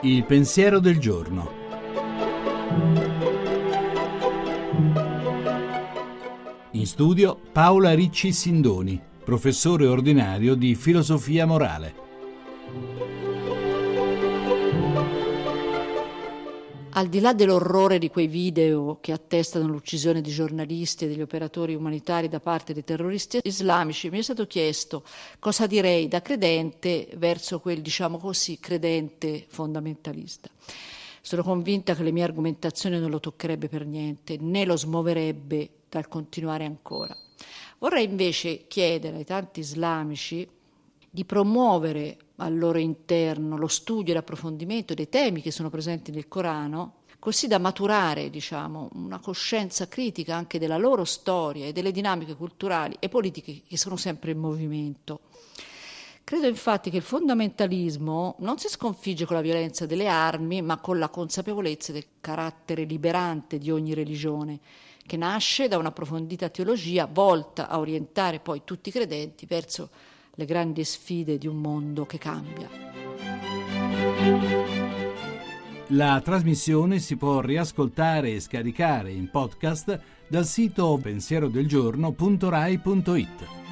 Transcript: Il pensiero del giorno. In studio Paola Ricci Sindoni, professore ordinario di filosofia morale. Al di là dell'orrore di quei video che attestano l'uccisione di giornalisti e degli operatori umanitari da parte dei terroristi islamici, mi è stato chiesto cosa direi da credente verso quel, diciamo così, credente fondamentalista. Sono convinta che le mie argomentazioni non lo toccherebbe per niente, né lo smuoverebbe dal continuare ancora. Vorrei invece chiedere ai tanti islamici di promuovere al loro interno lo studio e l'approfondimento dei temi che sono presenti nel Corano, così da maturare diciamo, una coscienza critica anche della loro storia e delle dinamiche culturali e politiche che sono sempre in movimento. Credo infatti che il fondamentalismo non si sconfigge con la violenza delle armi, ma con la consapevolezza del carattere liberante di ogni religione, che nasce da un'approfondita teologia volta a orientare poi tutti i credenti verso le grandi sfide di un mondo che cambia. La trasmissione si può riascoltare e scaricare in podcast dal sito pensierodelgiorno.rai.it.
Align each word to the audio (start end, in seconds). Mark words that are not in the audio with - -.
Il 0.00 0.24
pensiero 0.24 0.78
del 0.78 0.98
giorno. 0.98 1.50
In 6.72 6.86
studio 6.86 7.38
Paola 7.52 7.92
Ricci 7.92 8.32
Sindoni, 8.32 9.00
professore 9.24 9.86
ordinario 9.86 10.54
di 10.54 10.74
filosofia 10.74 11.44
morale. 11.44 11.94
Al 16.98 17.06
di 17.06 17.20
là 17.20 17.32
dell'orrore 17.32 17.98
di 17.98 18.10
quei 18.10 18.26
video 18.26 18.98
che 19.00 19.12
attestano 19.12 19.68
l'uccisione 19.68 20.20
di 20.20 20.32
giornalisti 20.32 21.04
e 21.04 21.06
degli 21.06 21.20
operatori 21.20 21.76
umanitari 21.76 22.28
da 22.28 22.40
parte 22.40 22.72
dei 22.72 22.82
terroristi 22.82 23.38
islamici, 23.40 24.10
mi 24.10 24.18
è 24.18 24.22
stato 24.22 24.48
chiesto 24.48 25.04
cosa 25.38 25.68
direi 25.68 26.08
da 26.08 26.20
credente 26.20 27.06
verso 27.14 27.60
quel, 27.60 27.82
diciamo 27.82 28.18
così, 28.18 28.58
credente 28.58 29.44
fondamentalista. 29.46 30.50
Sono 31.20 31.44
convinta 31.44 31.94
che 31.94 32.02
le 32.02 32.10
mie 32.10 32.24
argomentazioni 32.24 32.98
non 32.98 33.10
lo 33.10 33.20
toccherebbe 33.20 33.68
per 33.68 33.86
niente, 33.86 34.36
né 34.40 34.64
lo 34.64 34.76
smuoverebbe 34.76 35.70
dal 35.88 36.08
continuare 36.08 36.64
ancora. 36.64 37.16
Vorrei 37.78 38.06
invece 38.06 38.66
chiedere 38.66 39.18
ai 39.18 39.24
tanti 39.24 39.60
islamici 39.60 40.48
di 41.10 41.24
promuovere 41.24 42.16
al 42.36 42.56
loro 42.56 42.78
interno 42.78 43.56
lo 43.56 43.66
studio 43.66 44.12
e 44.12 44.16
l'approfondimento 44.16 44.94
dei 44.94 45.08
temi 45.08 45.42
che 45.42 45.50
sono 45.50 45.70
presenti 45.70 46.10
nel 46.10 46.28
Corano, 46.28 46.98
così 47.18 47.46
da 47.48 47.58
maturare 47.58 48.30
diciamo, 48.30 48.90
una 48.92 49.18
coscienza 49.18 49.88
critica 49.88 50.36
anche 50.36 50.58
della 50.58 50.76
loro 50.76 51.04
storia 51.04 51.66
e 51.66 51.72
delle 51.72 51.90
dinamiche 51.90 52.36
culturali 52.36 52.96
e 52.98 53.08
politiche 53.08 53.62
che 53.66 53.76
sono 53.76 53.96
sempre 53.96 54.32
in 54.32 54.38
movimento. 54.38 55.20
Credo 56.22 56.46
infatti 56.46 56.90
che 56.90 56.98
il 56.98 57.02
fondamentalismo 57.02 58.36
non 58.40 58.58
si 58.58 58.68
sconfigge 58.68 59.24
con 59.24 59.36
la 59.36 59.42
violenza 59.42 59.86
delle 59.86 60.08
armi, 60.08 60.60
ma 60.60 60.76
con 60.76 60.98
la 60.98 61.08
consapevolezza 61.08 61.90
del 61.90 62.04
carattere 62.20 62.84
liberante 62.84 63.56
di 63.56 63.70
ogni 63.70 63.94
religione, 63.94 64.60
che 65.06 65.16
nasce 65.16 65.68
da 65.68 65.78
un'approfondita 65.78 66.50
teologia 66.50 67.08
volta 67.10 67.66
a 67.66 67.78
orientare 67.78 68.40
poi 68.40 68.60
tutti 68.62 68.90
i 68.90 68.92
credenti 68.92 69.46
verso 69.46 69.88
le 70.38 70.44
grandi 70.44 70.84
sfide 70.84 71.36
di 71.36 71.48
un 71.48 71.56
mondo 71.56 72.06
che 72.06 72.16
cambia. 72.16 72.70
La 75.88 76.20
trasmissione 76.22 77.00
si 77.00 77.16
può 77.16 77.40
riascoltare 77.40 78.30
e 78.30 78.38
scaricare 78.38 79.10
in 79.10 79.30
podcast 79.30 80.00
dal 80.28 80.46
sito 80.46 80.96
pensierodelgiorno.rai.it. 81.02 83.67